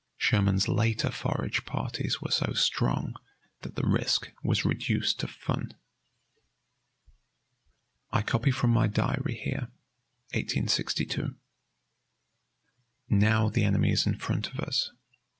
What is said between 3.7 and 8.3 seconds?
the risk was reduced to fun. I